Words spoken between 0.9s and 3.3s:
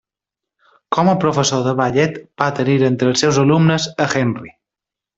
Com a professor de ballet va tenir entre els